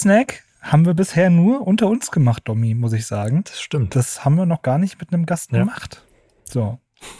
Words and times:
Speedsnack 0.00 0.44
haben 0.62 0.86
wir 0.86 0.94
bisher 0.94 1.28
nur 1.28 1.66
unter 1.66 1.86
uns 1.86 2.10
gemacht, 2.10 2.44
Domi, 2.46 2.74
muss 2.74 2.94
ich 2.94 3.06
sagen. 3.06 3.44
Das 3.44 3.60
stimmt. 3.60 3.94
Das 3.94 4.24
haben 4.24 4.36
wir 4.36 4.46
noch 4.46 4.62
gar 4.62 4.78
nicht 4.78 4.98
mit 4.98 5.12
einem 5.12 5.26
Gast 5.26 5.52
Ja. 5.52 5.58
gemacht. 5.58 6.02
So. 6.44 6.78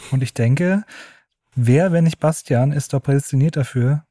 Und 0.09 0.23
ich 0.23 0.33
denke, 0.33 0.83
wer, 1.55 1.91
wenn 1.91 2.05
nicht 2.05 2.19
Bastian, 2.19 2.71
ist 2.71 2.93
doch 2.93 2.99
prädestiniert 2.99 3.55
dafür, 3.55 4.03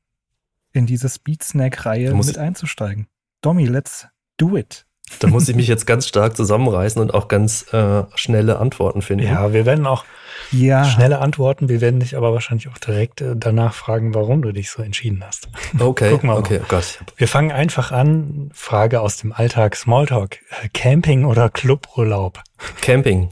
in 0.72 0.86
diese 0.86 1.08
Speedsnack-Reihe 1.08 2.10
Da 2.10 2.14
muss 2.14 2.28
mit 2.28 2.38
einzusteigen. 2.38 3.08
Domi, 3.42 3.66
let's 3.66 4.06
do 4.36 4.56
it. 4.56 4.86
Da 5.18 5.26
muss 5.26 5.48
ich 5.48 5.56
mich 5.56 5.66
jetzt 5.66 5.86
ganz 5.86 6.06
stark 6.06 6.36
zusammenreißen 6.36 7.02
und 7.02 7.12
auch 7.12 7.26
ganz 7.26 7.72
äh, 7.72 8.04
schnelle 8.14 8.60
Antworten 8.60 9.02
finden. 9.02 9.24
Ja, 9.26 9.52
wir 9.52 9.66
werden 9.66 9.84
auch 9.84 10.04
Ja. 10.52 10.84
schnelle 10.84 11.18
Antworten. 11.20 11.68
Wir 11.68 11.80
werden 11.80 12.00
dich 12.00 12.16
aber 12.16 12.32
wahrscheinlich 12.32 12.68
auch 12.68 12.78
direkt 12.78 13.20
äh, 13.20 13.34
danach 13.36 13.74
fragen, 13.74 14.14
warum 14.14 14.42
du 14.42 14.52
dich 14.52 14.70
so 14.70 14.82
entschieden 14.82 15.22
hast. 15.24 15.48
Okay, 15.78 16.10
wir 16.10 16.26
mal. 16.26 16.38
okay, 16.38 16.60
oh 16.62 16.66
Gott. 16.68 16.98
Wir 17.16 17.28
fangen 17.28 17.52
einfach 17.52 17.92
an. 17.92 18.50
Frage 18.54 19.00
aus 19.00 19.16
dem 19.16 19.32
Alltag, 19.32 19.76
Smalltalk. 19.76 20.38
Äh, 20.62 20.68
Camping 20.72 21.24
oder 21.24 21.48
Cluburlaub? 21.50 22.42
Camping. 22.80 23.30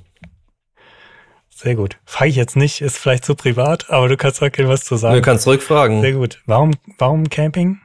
Sehr 1.50 1.74
gut. 1.74 1.98
Frage 2.04 2.30
ich 2.30 2.36
jetzt 2.36 2.54
nicht, 2.56 2.80
ist 2.82 2.96
vielleicht 2.98 3.24
zu 3.24 3.34
privat, 3.34 3.90
aber 3.90 4.08
du 4.08 4.16
kannst 4.16 4.40
auch 4.40 4.48
was 4.58 4.84
zu 4.84 4.94
Du 4.94 4.98
sagen. 4.98 5.22
kannst 5.22 5.42
zurückfragen. 5.44 6.00
Sehr 6.02 6.12
gut. 6.12 6.40
Warum, 6.46 6.70
warum 6.98 7.28
Camping? 7.28 7.80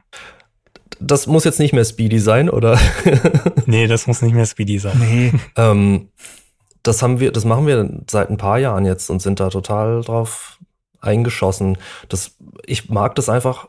Das 1.00 1.26
muss 1.26 1.42
jetzt 1.42 1.58
nicht 1.58 1.72
mehr 1.72 1.84
Speedy 1.84 2.20
sein, 2.20 2.48
oder? 2.48 2.78
Nee, 3.66 3.86
das 3.88 4.06
muss 4.06 4.22
nicht 4.22 4.34
mehr 4.34 4.46
Speedy 4.46 4.78
sein. 4.78 4.96
Nee, 5.00 5.32
ähm, 5.56 6.08
das 6.84 7.02
haben 7.02 7.18
wir, 7.18 7.32
das 7.32 7.44
machen 7.44 7.66
wir 7.66 8.02
seit 8.08 8.30
ein 8.30 8.36
paar 8.36 8.58
Jahren 8.58 8.84
jetzt 8.84 9.10
und 9.10 9.20
sind 9.20 9.40
da 9.40 9.48
total 9.48 10.02
drauf 10.02 10.60
eingeschossen. 11.00 11.78
Das, 12.08 12.36
ich 12.64 12.88
mag 12.88 13.14
das 13.16 13.28
einfach 13.28 13.68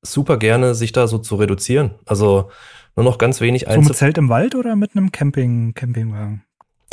super 0.00 0.38
gerne, 0.38 0.74
sich 0.74 0.92
da 0.92 1.08
so 1.08 1.18
zu 1.18 1.36
reduzieren. 1.36 1.96
Also 2.06 2.50
nur 2.94 3.04
noch 3.04 3.18
ganz 3.18 3.40
wenig 3.40 3.62
so 3.62 3.68
Einzel 3.68 3.88
mit 3.88 3.96
Zelt 3.96 4.18
im 4.18 4.28
Wald 4.28 4.54
oder 4.54 4.76
mit 4.76 4.96
einem 4.96 5.12
Camping, 5.12 5.74
Campingwagen? 5.74 6.44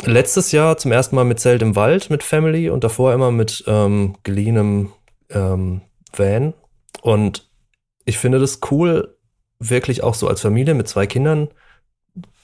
Letztes 0.04 0.52
Jahr 0.52 0.76
zum 0.76 0.92
ersten 0.92 1.16
Mal 1.16 1.24
mit 1.24 1.40
Zelt 1.40 1.62
im 1.62 1.76
Wald 1.76 2.10
mit 2.10 2.22
Family 2.24 2.68
und 2.68 2.84
davor 2.84 3.14
immer 3.14 3.30
mit 3.30 3.64
ähm, 3.68 4.16
geliehenem 4.24 4.92
ähm, 5.30 5.82
Van. 6.12 6.52
Und 7.00 7.48
ich 8.04 8.18
finde 8.18 8.40
das 8.40 8.58
cool, 8.70 9.16
wirklich 9.60 10.02
auch 10.02 10.14
so 10.14 10.26
als 10.28 10.40
Familie 10.40 10.74
mit 10.74 10.88
zwei 10.88 11.06
Kindern. 11.06 11.48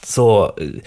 So, 0.05 0.53
äh, 0.57 0.81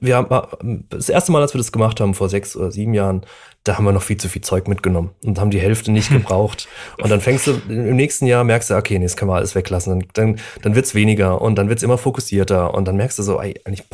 wir 0.00 0.16
haben 0.16 0.84
das 0.90 1.08
erste 1.08 1.32
Mal, 1.32 1.42
als 1.42 1.54
wir 1.54 1.58
das 1.58 1.72
gemacht 1.72 2.00
haben, 2.00 2.14
vor 2.14 2.28
sechs 2.28 2.56
oder 2.56 2.70
sieben 2.70 2.94
Jahren, 2.94 3.22
da 3.64 3.76
haben 3.76 3.84
wir 3.84 3.92
noch 3.92 4.02
viel 4.02 4.16
zu 4.16 4.28
viel 4.28 4.42
Zeug 4.42 4.68
mitgenommen 4.68 5.10
und 5.24 5.38
haben 5.38 5.50
die 5.50 5.60
Hälfte 5.60 5.90
nicht 5.90 6.10
gebraucht. 6.12 6.68
Und 7.02 7.10
dann 7.10 7.20
fängst 7.20 7.46
du 7.46 7.60
im 7.68 7.96
nächsten 7.96 8.26
Jahr 8.26 8.44
merkst 8.44 8.70
du, 8.70 8.76
okay, 8.76 8.98
nee, 8.98 9.04
das 9.04 9.16
können 9.16 9.30
wir 9.30 9.36
alles 9.36 9.54
weglassen. 9.54 10.00
Dann, 10.00 10.08
dann, 10.14 10.40
dann 10.62 10.74
wird's 10.74 10.94
weniger 10.94 11.40
und 11.40 11.56
dann 11.56 11.68
wird's 11.68 11.82
immer 11.82 11.98
fokussierter 11.98 12.74
und 12.74 12.86
dann 12.86 12.96
merkst 12.96 13.18
du 13.18 13.22
so, 13.22 13.40
ey, 13.40 13.60
eigentlich, 13.64 13.84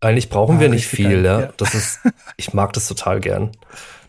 eigentlich 0.00 0.28
brauchen 0.28 0.56
Ah, 0.58 0.60
wir 0.60 0.68
nicht 0.68 0.86
viel, 0.86 1.24
ja. 1.24 1.40
ja. 1.40 1.52
Das 1.56 1.74
ist, 1.74 2.00
ich 2.36 2.52
mag 2.52 2.72
das 2.72 2.88
total 2.88 3.20
gern. 3.20 3.52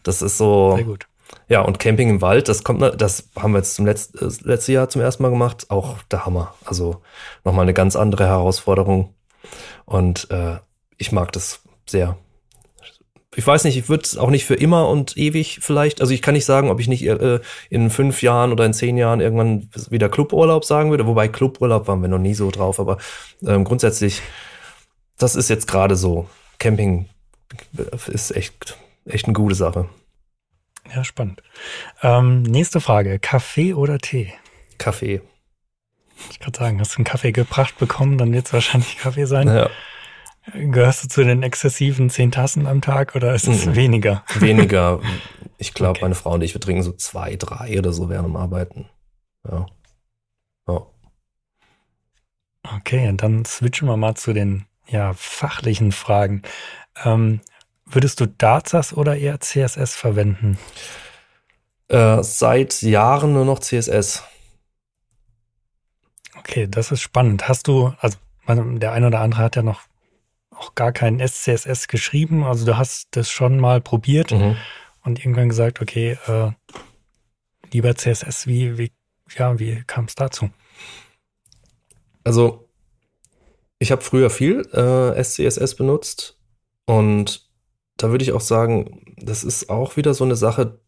Das 0.03 0.22
ist 0.22 0.38
so. 0.38 0.75
Sehr 0.75 0.85
gut. 0.85 1.08
Ja, 1.47 1.61
und 1.61 1.80
Camping 1.80 2.09
im 2.09 2.22
Wald, 2.22 2.47
das 2.47 2.63
kommt, 2.63 2.81
das 3.02 3.30
haben 3.38 3.53
wir 3.53 3.59
jetzt 3.59 3.75
zum 3.75 3.85
letzten, 3.85 4.17
äh, 4.25 4.31
letzte 4.44 4.73
Jahr 4.73 4.89
zum 4.89 5.02
ersten 5.02 5.23
Mal 5.23 5.30
gemacht. 5.30 5.66
Auch 5.69 6.02
der 6.03 6.25
Hammer. 6.25 6.53
Also 6.66 7.02
nochmal 7.44 7.63
eine 7.63 7.73
ganz 7.73 7.95
andere 7.95 8.25
Herausforderung. 8.25 9.13
Und 9.86 10.30
äh, 10.31 10.58
ich 10.97 11.11
mag 11.11 11.31
das 11.31 11.61
sehr. 11.88 12.17
Ich 13.36 13.47
weiß 13.47 13.64
nicht, 13.64 13.78
ich 13.78 13.88
würde 13.88 14.03
es 14.03 14.17
auch 14.17 14.30
nicht 14.30 14.45
für 14.45 14.56
immer 14.56 14.89
und 14.89 15.16
ewig 15.16 15.59
vielleicht. 15.62 16.02
Also 16.02 16.13
ich 16.13 16.22
kann 16.22 16.34
nicht 16.34 16.46
sagen, 16.46 16.69
ob 16.69 16.81
ich 16.81 16.88
nicht 16.88 17.06
äh, 17.06 17.40
in 17.69 17.90
fünf 17.90 18.22
Jahren 18.22 18.51
oder 18.51 18.66
in 18.66 18.74
zehn 18.74 18.97
Jahren 18.97 19.22
irgendwann 19.22 19.69
wieder 19.90 20.09
Cluburlaub 20.09 20.66
sagen 20.66 20.90
würde. 20.90 21.07
Wobei 21.07 21.30
Cluburlaub 21.30 21.88
waren 21.88 22.01
wir 22.01 22.09
noch 22.09 22.19
nie 22.19 22.34
so 22.34 22.51
drauf. 22.51 22.80
Aber 22.80 22.97
ähm, 23.46 23.63
grundsätzlich, 23.63 24.22
das 25.18 25.35
ist 25.35 25.50
jetzt 25.50 25.68
gerade 25.68 25.96
so. 25.96 26.28
Camping 26.59 27.07
ist 28.07 28.35
echt, 28.35 28.78
echt 29.06 29.25
eine 29.25 29.34
gute 29.34 29.56
Sache. 29.56 29.88
Ja, 30.94 31.03
spannend. 31.06 31.41
Ähm, 32.01 32.44
nächste 32.44 32.81
Frage. 32.81 33.18
Kaffee 33.19 33.74
oder 33.74 33.97
Tee? 33.97 34.34
Kaffee. 34.78 35.22
Ich 36.29 36.39
kann 36.39 36.53
sagen, 36.53 36.79
hast 36.79 36.93
du 36.93 36.97
einen 36.97 37.05
Kaffee 37.05 37.31
gebracht 37.31 37.77
bekommen, 37.77 38.17
dann 38.17 38.31
wird 38.33 38.47
es 38.47 38.53
wahrscheinlich 38.53 38.97
Kaffee 38.97 39.25
sein. 39.25 39.47
Ja, 39.47 39.69
Gehörst 40.53 41.03
du 41.03 41.07
zu 41.07 41.23
den 41.23 41.43
exzessiven 41.43 42.09
zehn 42.09 42.31
Tassen 42.31 42.65
am 42.65 42.81
Tag 42.81 43.15
oder 43.15 43.33
ist 43.35 43.47
es 43.47 43.65
Mhm. 43.67 43.75
weniger? 43.75 44.23
weniger. 44.35 44.99
Ich 45.57 45.73
glaube, 45.75 45.91
Okay. 45.91 46.01
meine 46.01 46.15
Frau 46.15 46.33
und 46.33 46.41
ich, 46.41 46.53
wir 46.55 46.61
trinken 46.61 46.81
so 46.81 46.93
zwei, 46.93 47.35
drei 47.35 47.77
oder 47.77 47.93
so 47.93 48.09
während 48.09 48.27
dem 48.29 48.35
Arbeiten. 48.35 48.89
Ja. 49.49 49.67
ja. 50.67 50.81
Okay, 52.77 53.07
und 53.07 53.21
dann 53.21 53.45
switchen 53.45 53.88
wir 53.88 53.97
mal 53.97 54.15
zu 54.15 54.33
den 54.33 54.65
ja, 54.88 55.13
fachlichen 55.13 55.91
Fragen. 55.91 56.41
Ähm, 57.03 57.41
würdest 57.85 58.19
du 58.19 58.25
Dartsas 58.25 58.93
oder 58.93 59.17
eher 59.17 59.39
CSS 59.39 59.95
verwenden? 59.95 60.57
Äh, 61.88 62.23
seit 62.23 62.81
Jahren 62.81 63.33
nur 63.33 63.45
noch 63.45 63.59
CSS. 63.59 64.23
Okay, 66.41 66.68
das 66.68 66.91
ist 66.91 67.02
spannend. 67.02 67.47
Hast 67.47 67.68
du, 67.68 67.94
also 68.00 68.18
der 68.47 68.91
eine 68.94 69.07
oder 69.07 69.19
andere 69.22 69.41
hat 69.44 69.56
ja 69.56 69.62
noch 69.62 69.81
auch 70.50 70.75
gar 70.75 70.91
keinen 70.91 71.19
SCSS 71.25 71.88
geschrieben, 71.88 72.44
also 72.44 72.66
du 72.66 72.78
hast 72.78 73.09
das 73.12 73.29
schon 73.29 73.59
mal 73.59 73.79
probiert 73.79 74.31
Mhm. 74.31 74.57
und 75.03 75.19
irgendwann 75.19 75.50
gesagt, 75.50 75.81
okay, 75.81 76.18
äh, 76.28 76.51
lieber 77.72 77.96
CSS, 77.96 78.47
wie, 78.47 78.78
wie, 78.78 78.91
ja, 79.38 79.57
wie 79.59 79.84
kam 79.88 80.06
es 80.06 80.16
dazu? 80.16 80.50
Also, 82.24 82.68
ich 83.80 83.91
habe 83.91 84.01
früher 84.01 84.30
viel 84.30 84.62
äh, 84.74 85.24
SCSS 85.24 85.75
benutzt 85.75 86.38
und 86.85 87.47
da 87.97 88.09
würde 88.09 88.24
ich 88.24 88.31
auch 88.31 88.41
sagen, 88.41 89.16
das 89.18 89.44
ist 89.44 89.69
auch 89.69 89.96
wieder 89.96 90.13
so 90.13 90.24
eine 90.24 90.35
Sache, 90.35 90.80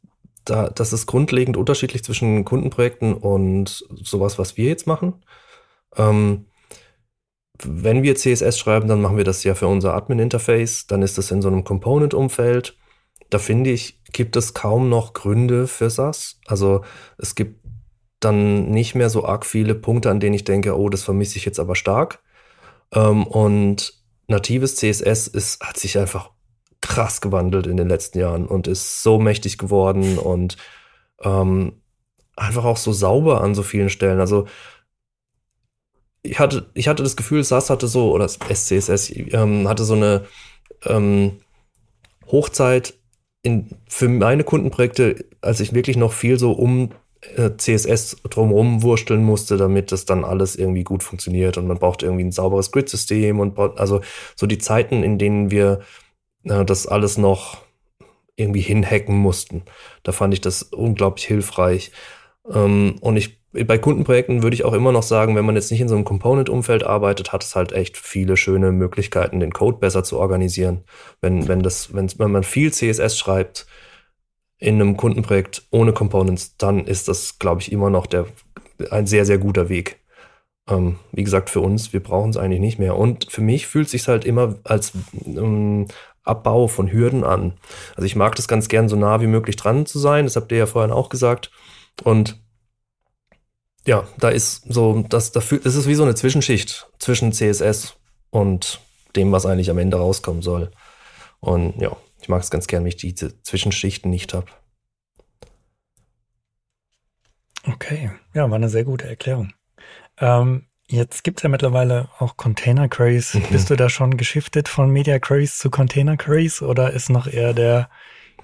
da, 0.46 0.70
das 0.70 0.94
ist 0.94 1.06
grundlegend 1.06 1.58
unterschiedlich 1.58 2.04
zwischen 2.04 2.46
Kundenprojekten 2.46 3.14
und 3.14 3.86
sowas, 4.02 4.38
was 4.38 4.58
wir 4.58 4.68
jetzt 4.68 4.88
machen. 4.88 5.24
Ähm, 5.96 6.48
wenn 7.62 8.04
wir 8.04 8.16
CSS 8.16 8.58
schreiben, 8.58 8.88
dann 8.88 9.02
machen 9.02 9.18
wir 9.18 9.24
das 9.24 9.44
ja 9.44 9.56
für 9.56 9.68
unser 9.68 9.94
Admin-Interface, 9.94 10.88
dann 10.88 11.02
ist 11.02 11.18
das 11.18 11.32
in 11.32 11.42
so 11.42 11.48
einem 11.48 11.64
Component-Umfeld. 11.64 12.78
Da 13.30 13.40
finde 13.40 13.72
ich, 13.72 14.02
gibt 14.12 14.36
es 14.36 14.54
kaum 14.54 14.90
noch 14.90 15.14
Gründe 15.14 15.68
für 15.68 15.90
SAS. 15.90 16.40
Also 16.46 16.84
es 17.18 17.36
gibt 17.36 17.64
dann 18.20 18.70
nicht 18.70 18.96
mehr 18.96 19.10
so 19.10 19.26
arg 19.26 19.46
viele 19.46 19.76
Punkte, 19.76 20.10
an 20.10 20.20
denen 20.20 20.36
ich 20.36 20.44
denke, 20.44 20.78
oh, 20.78 20.90
das 20.90 21.04
vermisse 21.04 21.38
ich 21.38 21.46
jetzt 21.46 21.60
aber 21.60 21.76
stark. 21.76 22.22
Ähm, 22.94 23.26
und 23.28 23.94
natives 24.28 24.76
CSS 24.76 25.28
ist, 25.28 25.62
hat 25.62 25.78
sich 25.78 25.98
einfach 25.98 26.32
krass 26.84 27.22
gewandelt 27.22 27.66
in 27.66 27.78
den 27.78 27.88
letzten 27.88 28.20
Jahren 28.20 28.46
und 28.46 28.68
ist 28.68 29.02
so 29.02 29.18
mächtig 29.18 29.58
geworden 29.58 30.18
und 30.18 30.58
ähm, 31.24 31.82
einfach 32.36 32.66
auch 32.66 32.78
so 32.78 32.92
sauber 32.92 33.42
an 33.42 33.56
so 33.56 33.64
vielen 33.64 33.90
Stellen. 33.90 34.20
Also 34.20 34.48
ich 36.24 36.40
hatte, 36.40 36.70
ich 36.74 36.90
hatte 36.90 37.02
das 37.02 37.16
Gefühl, 37.16 37.44
SAS 37.44 37.70
hatte 37.70 37.88
so, 37.88 38.12
oder 38.12 38.28
SCSS 38.28 39.12
ähm, 39.16 39.68
hatte 39.68 39.86
so 39.86 39.94
eine 39.94 40.26
ähm, 40.86 41.40
Hochzeit 42.28 42.96
in, 43.44 43.70
für 43.88 44.10
meine 44.10 44.44
Kundenprojekte, 44.44 45.26
als 45.40 45.62
ich 45.62 45.74
wirklich 45.74 45.96
noch 45.96 46.12
viel 46.12 46.38
so 46.38 46.52
um 46.52 46.90
äh, 47.38 47.52
CSS 47.56 48.18
drumherum 48.30 48.84
wursteln 48.84 49.24
musste, 49.24 49.56
damit 49.56 49.94
das 49.94 50.04
dann 50.04 50.26
alles 50.26 50.58
irgendwie 50.58 50.84
gut 50.84 51.02
funktioniert 51.02 51.58
und 51.58 51.66
man 51.68 51.80
braucht 51.80 52.04
irgendwie 52.04 52.26
ein 52.26 52.34
sauberes 52.34 52.74
Grid-System 52.74 53.40
und 53.40 53.58
also 53.58 54.02
so 54.36 54.48
die 54.48 54.58
Zeiten, 54.58 55.02
in 55.02 55.18
denen 55.18 55.50
wir 55.50 55.80
äh, 56.46 56.66
das 56.66 56.88
alles 56.88 57.18
noch 57.18 57.58
irgendwie 58.36 58.62
hinhacken 58.62 59.18
mussten. 59.18 59.64
Da 60.04 60.12
fand 60.12 60.34
ich 60.34 60.42
das 60.42 60.64
unglaublich 60.64 61.26
hilfreich. 61.26 61.92
Ähm, 62.52 62.96
und 63.02 63.18
ich 63.18 63.44
bei 63.54 63.78
Kundenprojekten 63.78 64.42
würde 64.42 64.56
ich 64.56 64.66
auch 64.66 64.74
immer 64.74 64.92
noch 64.92 65.04
sagen, 65.04 65.36
wenn 65.36 65.46
man 65.46 65.56
jetzt 65.56 65.70
nicht 65.70 65.82
in 65.82 65.88
so 65.88 65.96
einem 65.96 66.06
Component-Umfeld 66.06 66.84
arbeitet, 66.84 67.32
hat 67.32 67.44
es 67.44 67.56
halt 67.56 67.72
echt 67.72 67.98
viele 67.98 68.36
schöne 68.36 68.72
Möglichkeiten, 68.72 69.40
den 69.40 69.54
Code 69.54 69.78
besser 69.78 70.04
zu 70.04 70.18
organisieren. 70.18 70.84
Wenn, 71.22 71.48
wenn 71.48 71.62
das, 71.62 71.94
wenn, 71.94 72.12
wenn 72.18 72.32
man 72.32 72.44
viel 72.44 72.74
CSS 72.74 73.18
schreibt 73.18 73.68
in 74.58 74.82
einem 74.82 74.98
Kundenprojekt 74.98 75.68
ohne 75.70 75.94
Components, 75.94 76.58
dann 76.58 76.86
ist 76.86 77.08
das, 77.08 77.38
glaube 77.38 77.62
ich, 77.62 77.72
immer 77.72 77.92
noch 77.92 78.08
der, 78.08 78.26
ein 78.90 79.06
sehr, 79.06 79.26
sehr 79.26 79.38
guter 79.38 79.70
Weg. 79.70 80.00
Ähm, 80.70 81.00
wie 81.12 81.24
gesagt, 81.24 81.50
für 81.50 81.60
uns, 81.60 81.94
wir 81.94 82.02
brauchen 82.02 82.30
es 82.30 82.38
eigentlich 82.38 82.62
nicht 82.62 82.80
mehr. 82.80 82.98
Und 82.98 83.32
für 83.32 83.42
mich 83.42 83.68
fühlt 83.68 83.86
es 83.86 83.92
sich 83.92 84.08
halt 84.08 84.26
immer 84.26 84.56
als 84.64 84.94
ähm, 85.26 85.88
Abbau 86.24 86.68
von 86.68 86.92
Hürden 86.92 87.24
an. 87.24 87.54
Also 87.96 88.06
ich 88.06 88.16
mag 88.16 88.36
das 88.36 88.48
ganz 88.48 88.70
gern 88.70 88.88
so 88.88 88.96
nah 88.96 89.22
wie 89.22 89.28
möglich 89.28 89.56
dran 89.56 89.86
zu 89.86 90.00
sein. 90.00 90.26
Das 90.26 90.36
habt 90.36 90.52
ihr 90.52 90.58
ja 90.58 90.66
vorhin 90.66 90.92
auch 90.92 91.10
gesagt. 91.10 91.52
Und 92.04 92.42
ja, 93.86 94.08
da 94.18 94.30
ist 94.30 94.64
so, 94.74 95.04
das, 95.10 95.32
das, 95.34 95.50
das 95.50 95.76
ist 95.76 95.88
wie 95.88 95.96
so 95.96 96.04
eine 96.04 96.16
Zwischenschicht 96.16 96.90
zwischen 97.00 97.34
CSS 97.34 97.96
und 98.30 98.80
dem, 99.16 99.32
was 99.32 99.46
eigentlich 99.46 99.70
am 99.70 99.78
Ende 99.78 99.98
rauskommen 99.98 100.42
soll. 100.42 100.72
Und 101.40 101.80
ja, 101.82 101.96
ich 102.22 102.30
mag 102.30 102.42
es 102.42 102.50
ganz 102.50 102.68
gern, 102.68 102.84
wenn 102.84 102.90
ich 102.90 102.96
diese 102.96 103.42
Zwischenschichten 103.44 104.10
nicht 104.10 104.34
habe. 104.34 104.48
Okay, 107.66 108.12
ja, 108.34 108.50
war 108.50 108.56
eine 108.56 108.70
sehr 108.70 108.86
gute 108.86 109.08
Erklärung. 109.08 109.54
Ähm, 110.20 110.68
Jetzt 110.88 111.24
gibt 111.24 111.40
es 111.40 111.44
ja 111.44 111.50
mittlerweile 111.50 112.10
auch 112.20 112.38
Container 112.38 112.88
Queries. 112.88 113.34
Mhm. 113.34 113.44
Bist 113.52 113.70
du 113.70 113.76
da 113.76 113.90
schon 113.90 114.18
geschiftet 114.18 114.68
von 114.68 114.92
Media 114.92 115.18
Queries 115.18 115.58
zu 115.58 115.70
Container 115.70 116.18
Queries 116.18 116.62
oder 116.62 116.92
ist 116.92 117.10
noch 117.10 117.26
eher 117.26 117.54
der 117.54 117.90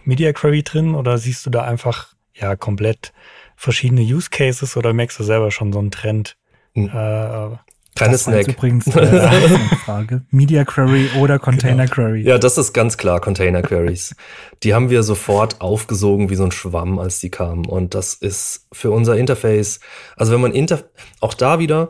Media 0.03 0.31
Query 0.33 0.63
drin 0.63 0.95
oder 0.95 1.17
siehst 1.17 1.45
du 1.45 1.49
da 1.49 1.63
einfach 1.63 2.13
ja 2.33 2.55
komplett 2.55 3.13
verschiedene 3.55 4.01
Use 4.01 4.29
Cases 4.29 4.77
oder 4.77 4.93
merkst 4.93 5.19
du 5.19 5.23
selber 5.23 5.51
schon 5.51 5.73
so 5.73 5.79
einen 5.79 5.91
Trend? 5.91 6.37
Mhm. 6.73 6.89
Äh, 6.89 7.57
Kleine 7.99 8.17
Snack. 8.17 8.47
übrigens 8.47 8.87
äh, 8.87 9.57
Frage. 9.85 10.21
Media 10.31 10.63
Query 10.63 11.09
oder 11.19 11.37
Container 11.37 11.83
genau. 11.83 11.95
Query? 11.95 12.21
Ja, 12.21 12.37
das 12.37 12.57
ist 12.57 12.73
ganz 12.73 12.97
klar 12.97 13.19
Container 13.19 13.61
Queries. 13.61 14.15
die 14.63 14.73
haben 14.73 14.89
wir 14.89 15.03
sofort 15.03 15.59
aufgesogen 15.59 16.29
wie 16.29 16.35
so 16.35 16.45
ein 16.45 16.51
Schwamm, 16.51 16.97
als 16.97 17.19
die 17.19 17.29
kamen. 17.29 17.65
Und 17.65 17.95
das 17.95 18.13
ist 18.13 18.67
für 18.71 18.91
unser 18.91 19.17
Interface, 19.17 19.81
also 20.15 20.31
wenn 20.31 20.41
man 20.41 20.53
Inter, 20.53 20.83
auch 21.19 21.33
da 21.33 21.59
wieder, 21.59 21.89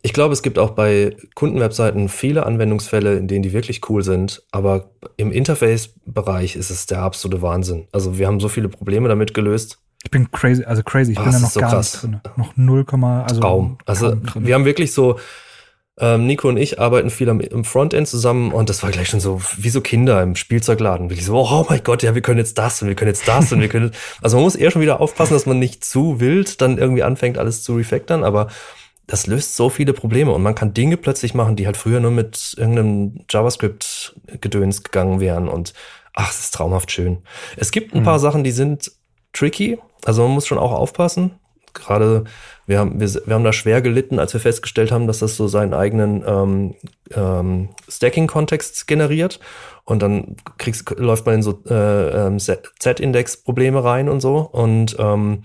ich 0.00 0.12
glaube, 0.12 0.32
es 0.32 0.42
gibt 0.42 0.58
auch 0.58 0.70
bei 0.70 1.16
Kundenwebseiten 1.34 2.08
viele 2.08 2.44
Anwendungsfälle, 2.46 3.16
in 3.16 3.28
denen 3.28 3.42
die 3.42 3.52
wirklich 3.52 3.88
cool 3.88 4.02
sind, 4.02 4.42
aber 4.50 4.90
im 5.16 5.30
Interface-Bereich 5.30 6.56
ist 6.56 6.70
es 6.70 6.86
der 6.86 7.00
absolute 7.00 7.42
Wahnsinn. 7.42 7.86
Also 7.92 8.18
wir 8.18 8.26
haben 8.26 8.40
so 8.40 8.48
viele 8.48 8.68
Probleme 8.68 9.08
damit 9.08 9.34
gelöst. 9.34 9.78
Ich 10.04 10.10
bin 10.10 10.30
crazy, 10.30 10.64
also 10.64 10.82
crazy, 10.82 11.12
ich 11.12 11.18
oh, 11.18 11.24
bin 11.24 11.32
da 11.32 11.40
noch 11.40 11.50
so 11.50 11.60
gar 11.60 11.70
krass. 11.70 12.02
nicht 12.02 12.02
drin. 12.02 12.20
Noch 12.36 12.56
0, 12.56 12.86
also 13.26 13.40
Traum. 13.40 13.78
Also 13.86 14.16
wir 14.36 14.54
haben 14.54 14.64
wirklich 14.64 14.92
so, 14.92 15.18
ähm, 15.98 16.26
Nico 16.26 16.48
und 16.48 16.56
ich 16.56 16.80
arbeiten 16.80 17.08
viel 17.08 17.28
am, 17.30 17.40
im 17.40 17.64
Frontend 17.64 18.08
zusammen 18.08 18.52
und 18.52 18.68
das 18.68 18.82
war 18.82 18.90
gleich 18.90 19.08
schon 19.08 19.20
so 19.20 19.40
wie 19.56 19.68
so 19.68 19.80
Kinder 19.80 20.22
im 20.22 20.34
Spielzeugladen. 20.34 21.08
Wirklich 21.08 21.24
so, 21.24 21.36
oh 21.36 21.66
mein 21.68 21.84
Gott, 21.84 22.02
ja, 22.02 22.14
wir 22.14 22.22
können 22.22 22.38
jetzt 22.38 22.58
das 22.58 22.82
und 22.82 22.88
wir 22.88 22.96
können 22.96 23.10
jetzt 23.10 23.28
das 23.28 23.52
und 23.52 23.60
wir 23.60 23.68
können. 23.68 23.92
Also 24.20 24.36
man 24.36 24.44
muss 24.44 24.56
eher 24.56 24.70
schon 24.70 24.82
wieder 24.82 25.00
aufpassen, 25.00 25.34
dass 25.34 25.46
man 25.46 25.58
nicht 25.58 25.84
zu 25.84 26.18
wild 26.18 26.60
dann 26.60 26.78
irgendwie 26.78 27.02
anfängt, 27.02 27.38
alles 27.38 27.62
zu 27.62 27.76
refactoren, 27.76 28.24
aber 28.24 28.48
das 29.06 29.26
löst 29.26 29.54
so 29.54 29.68
viele 29.68 29.92
Probleme 29.92 30.32
und 30.32 30.42
man 30.42 30.54
kann 30.54 30.74
Dinge 30.74 30.96
plötzlich 30.96 31.34
machen, 31.34 31.56
die 31.56 31.66
halt 31.66 31.76
früher 31.76 32.00
nur 32.00 32.10
mit 32.10 32.54
irgendeinem 32.56 33.20
JavaScript-Gedöns 33.30 34.82
gegangen 34.82 35.20
wären 35.20 35.48
und 35.48 35.74
ach, 36.14 36.30
es 36.30 36.40
ist 36.40 36.54
traumhaft 36.54 36.90
schön. 36.90 37.18
Es 37.56 37.70
gibt 37.70 37.94
ein 37.94 38.00
mhm. 38.00 38.04
paar 38.04 38.18
Sachen, 38.18 38.42
die 38.44 38.52
sind 38.52 38.90
tricky, 39.34 39.78
also 40.04 40.22
man 40.22 40.32
muss 40.32 40.46
schon 40.46 40.58
auch 40.58 40.72
aufpassen. 40.72 41.38
Gerade 41.74 42.24
wir 42.66 42.78
haben, 42.78 43.00
wir, 43.00 43.08
wir 43.26 43.34
haben 43.34 43.44
da 43.44 43.52
schwer 43.52 43.82
gelitten, 43.82 44.18
als 44.18 44.32
wir 44.32 44.40
festgestellt 44.40 44.92
haben, 44.92 45.06
dass 45.06 45.18
das 45.18 45.36
so 45.36 45.48
seinen 45.48 45.74
eigenen 45.74 46.24
ähm, 46.26 46.74
ähm, 47.14 47.68
Stacking-Kontext 47.88 48.86
generiert. 48.86 49.40
Und 49.84 50.00
dann 50.00 50.36
kriegst, 50.56 50.88
läuft 50.98 51.26
man 51.26 51.36
in 51.36 51.42
so 51.42 51.62
äh, 51.68 52.26
ähm, 52.26 52.38
Z-Index-Probleme 52.38 53.84
rein 53.84 54.08
und 54.08 54.20
so. 54.20 54.38
Und 54.38 54.96
ähm, 54.98 55.42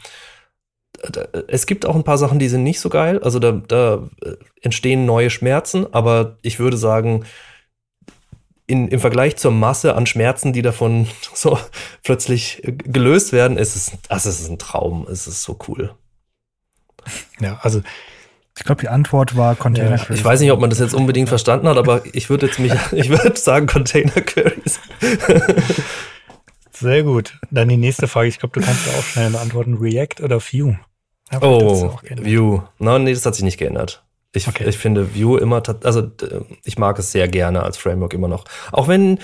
es 1.47 1.65
gibt 1.65 1.85
auch 1.85 1.95
ein 1.95 2.03
paar 2.03 2.17
Sachen, 2.17 2.39
die 2.39 2.49
sind 2.49 2.63
nicht 2.63 2.79
so 2.79 2.89
geil. 2.89 3.19
Also 3.21 3.39
da, 3.39 3.51
da 3.51 4.09
entstehen 4.61 5.05
neue 5.05 5.29
Schmerzen, 5.29 5.87
aber 5.93 6.37
ich 6.41 6.59
würde 6.59 6.77
sagen, 6.77 7.25
in, 8.69 8.87
im 8.87 8.99
Vergleich 8.99 9.35
zur 9.37 9.51
Masse 9.51 9.95
an 9.95 10.05
Schmerzen, 10.05 10.53
die 10.53 10.61
davon 10.61 11.07
so 11.33 11.57
plötzlich 12.03 12.61
gelöst 12.63 13.33
werden, 13.33 13.57
ist 13.57 13.75
es, 13.75 13.91
es 14.09 14.25
ist 14.25 14.49
ein 14.49 14.59
Traum. 14.59 15.07
Es 15.09 15.27
ist 15.27 15.43
so 15.43 15.57
cool. 15.67 15.95
Ja, 17.39 17.59
also 17.61 17.81
ich 18.57 18.65
glaube, 18.65 18.81
die 18.81 18.89
Antwort 18.89 19.37
war 19.37 19.55
Container 19.55 19.91
ja, 19.91 19.97
Queries. 19.97 20.19
Ich 20.19 20.25
weiß 20.25 20.41
nicht, 20.41 20.51
ob 20.51 20.59
man 20.59 20.69
das 20.69 20.79
jetzt 20.79 20.93
unbedingt 20.93 21.29
verstanden 21.29 21.67
hat, 21.67 21.77
aber 21.77 22.03
ich 22.13 22.29
würde 22.29 22.47
jetzt 22.47 22.59
mich, 22.59 22.73
ich 22.91 23.09
würde 23.09 23.37
sagen 23.37 23.67
Container 23.67 24.21
Queries. 24.21 24.79
Sehr 26.71 27.03
gut. 27.03 27.39
Dann 27.51 27.69
die 27.69 27.77
nächste 27.77 28.07
Frage. 28.07 28.27
Ich 28.27 28.39
glaube, 28.39 28.59
du 28.59 28.65
kannst 28.65 28.87
auch 28.89 29.03
schnell 29.03 29.31
beantworten. 29.31 29.77
React 29.77 30.23
oder 30.23 30.39
Vue? 30.39 30.77
oh, 31.41 31.99
Vue. 32.17 32.67
Nein, 32.77 33.03
nee, 33.03 33.13
das 33.13 33.25
hat 33.25 33.35
sich 33.35 33.43
nicht 33.43 33.57
geändert. 33.57 34.03
Ich, 34.33 34.47
okay. 34.47 34.67
ich 34.67 34.77
finde 34.77 35.15
Vue 35.15 35.39
immer, 35.39 35.63
also 35.83 36.11
ich 36.63 36.77
mag 36.77 36.99
es 36.99 37.11
sehr 37.11 37.27
gerne 37.27 37.63
als 37.63 37.77
Framework 37.77 38.13
immer 38.13 38.27
noch. 38.27 38.45
Auch 38.71 38.87
wenn 38.87 39.19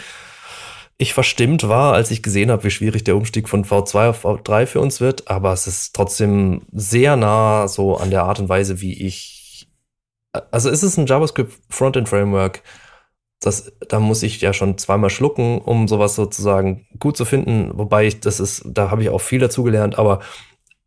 ich 0.98 1.14
verstimmt 1.14 1.68
war, 1.68 1.94
als 1.94 2.10
ich 2.12 2.24
gesehen 2.24 2.50
habe, 2.50 2.64
wie 2.64 2.72
schwierig 2.72 3.04
der 3.04 3.18
Umstieg 3.18 3.50
von 3.50 3.66
V2 3.66 4.10
auf 4.10 4.26
V3 4.26 4.66
für 4.66 4.80
uns 4.80 5.02
wird, 5.02 5.30
aber 5.30 5.52
es 5.52 5.68
ist 5.68 5.94
trotzdem 5.94 6.62
sehr 6.72 7.18
nah 7.18 7.68
so 7.68 7.98
an 7.98 8.12
der 8.12 8.24
Art 8.24 8.40
und 8.40 8.50
Weise, 8.50 8.82
wie 8.82 8.94
ich. 9.06 9.68
Also 10.52 10.70
ist 10.70 10.84
es 10.84 10.98
ein 10.98 11.06
JavaScript 11.06 11.54
Frontend 11.70 12.10
Framework, 12.10 12.62
das, 13.42 13.72
da 13.88 14.00
muss 14.00 14.24
ich 14.24 14.42
ja 14.42 14.54
schon 14.54 14.78
zweimal 14.78 15.10
schlucken, 15.10 15.60
um 15.60 15.88
sowas 15.88 16.16
sozusagen 16.16 16.88
gut 17.00 17.18
zu 17.18 17.26
finden. 17.26 17.72
Wobei 17.78 18.08
ich, 18.08 18.20
das 18.22 18.40
ist, 18.40 18.64
da 18.66 18.90
habe 18.90 19.04
ich 19.04 19.10
auch 19.10 19.22
viel 19.22 19.40
dazugelernt, 19.40 19.98
aber 20.00 20.22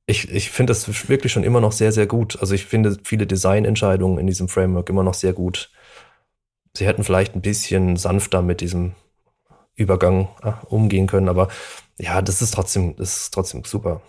ich, 0.09 0.31
ich 0.31 0.51
finde 0.51 0.71
das 0.71 1.09
wirklich 1.09 1.33
schon 1.33 1.45
immer 1.45 1.61
noch 1.61 1.73
sehr, 1.73 1.93
sehr 1.93 2.07
gut. 2.07 2.41
Also 2.41 2.55
ich 2.55 2.65
finde 2.65 2.97
viele 3.05 3.27
Designentscheidungen 3.27 4.19
in 4.19 4.27
diesem 4.27 4.49
Framework 4.49 4.89
immer 4.89 5.03
noch 5.03 5.13
sehr 5.13 5.35
gut. 5.35 5.71
Sie 6.75 6.87
hätten 6.87 7.05
vielleicht 7.05 7.35
ein 7.35 7.43
bisschen 7.43 7.97
sanfter 7.97 8.41
mit 8.41 8.63
diesem 8.63 8.95
Übergang 9.75 10.29
äh, 10.43 10.53
umgehen 10.67 11.07
können, 11.07 11.29
aber 11.29 11.49
ja, 11.99 12.23
das 12.23 12.41
ist 12.41 12.55
trotzdem, 12.55 12.97
das 12.97 13.19
ist 13.19 13.35
trotzdem 13.35 13.65
super. 13.65 14.01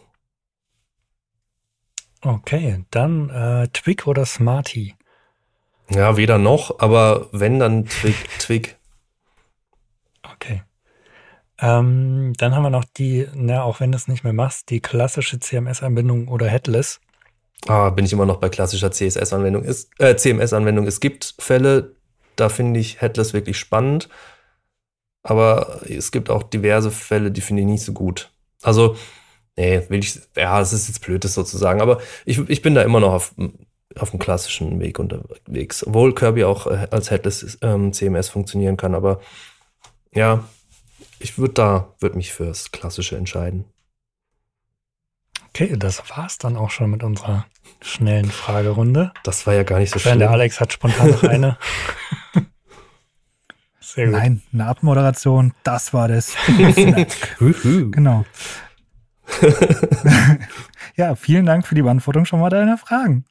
Okay, 2.21 2.85
dann 2.91 3.29
äh, 3.29 3.67
Twig 3.67 4.07
oder 4.07 4.25
Smarty? 4.25 4.95
Ja, 5.89 6.15
weder 6.15 6.37
noch, 6.37 6.79
aber 6.79 7.27
wenn, 7.33 7.59
dann 7.59 7.85
Twig. 7.85 8.15
Twig. 8.39 8.77
Okay. 10.23 10.63
Ähm, 11.61 12.33
dann 12.37 12.55
haben 12.55 12.63
wir 12.63 12.69
noch 12.69 12.85
die, 12.85 13.27
na, 13.33 13.63
auch 13.63 13.79
wenn 13.79 13.91
du 13.91 13.97
es 13.97 14.07
nicht 14.07 14.23
mehr 14.23 14.33
machst, 14.33 14.69
die 14.69 14.79
klassische 14.79 15.39
CMS-Anbindung 15.39 16.27
oder 16.27 16.47
Headless. 16.47 17.01
Ah, 17.67 17.89
bin 17.89 18.05
ich 18.05 18.13
immer 18.13 18.25
noch 18.25 18.37
bei 18.37 18.49
klassischer 18.49 18.91
CSS-Anwendung, 18.91 19.65
äh, 19.65 20.15
CMS-Anwendung. 20.15 20.87
Es 20.87 20.99
gibt 20.99 21.35
Fälle, 21.39 21.95
da 22.37 22.47
finde 22.47 22.79
ich 22.79 23.01
Headless 23.01 23.33
wirklich 23.33 23.57
spannend. 23.57 24.07
Aber 25.23 25.81
es 25.87 26.11
gibt 26.11 26.29
auch 26.29 26.43
diverse 26.43 26.91
Fälle, 26.91 27.31
die 27.31 27.41
finde 27.41 27.63
ich 27.63 27.67
nicht 27.67 27.83
so 27.83 27.91
gut. 27.91 28.31
Also, 28.61 28.95
nee, 29.57 29.83
will 29.89 29.99
ich, 29.99 30.17
ja, 30.37 30.61
es 30.61 30.71
ist 30.71 30.87
jetzt 30.87 31.01
blöd, 31.01 31.25
das 31.25 31.33
sozusagen. 31.33 31.81
Aber 31.81 31.99
ich, 32.25 32.39
ich 32.49 32.61
bin 32.61 32.73
da 32.73 32.83
immer 32.83 33.01
noch 33.01 33.13
auf, 33.13 33.35
auf 33.97 34.11
dem 34.11 34.19
klassischen 34.19 34.79
Weg 34.79 34.97
unterwegs. 34.97 35.85
Obwohl 35.85 36.15
Kirby 36.15 36.45
auch 36.45 36.67
äh, 36.67 36.87
als 36.91 37.11
Headless 37.11 37.57
ähm, 37.61 37.91
CMS 37.91 38.29
funktionieren 38.29 38.77
kann. 38.77 38.95
Aber 38.95 39.19
ja, 40.13 40.45
ich 41.19 41.37
würde 41.37 41.53
da, 41.53 41.93
würde 41.99 42.17
mich 42.17 42.33
fürs 42.33 42.71
Klassische 42.71 43.17
entscheiden. 43.17 43.65
Okay, 45.49 45.75
das 45.77 46.09
war's 46.09 46.37
dann 46.37 46.55
auch 46.55 46.69
schon 46.69 46.91
mit 46.91 47.03
unserer 47.03 47.45
schnellen 47.81 48.31
Fragerunde. 48.31 49.11
Das 49.23 49.45
war 49.45 49.53
ja 49.53 49.63
gar 49.63 49.79
nicht 49.79 49.91
so 49.91 49.99
schlimm. 49.99 50.19
Der 50.19 50.31
Alex 50.31 50.59
hat 50.59 50.71
spontan 50.71 51.11
noch 51.11 51.23
eine. 51.23 51.57
Sehr 53.81 54.05
gut. 54.05 54.15
Nein, 54.15 54.41
eine 54.53 54.67
Abmoderation, 54.67 55.53
das 55.63 55.93
war 55.93 56.07
das. 56.07 56.35
genau. 57.91 58.25
ja, 60.95 61.15
vielen 61.15 61.45
Dank 61.45 61.65
für 61.65 61.75
die 61.75 61.81
Beantwortung 61.81 62.25
schon 62.25 62.39
mal 62.39 62.49
deiner 62.49 62.77
Fragen. 62.77 63.25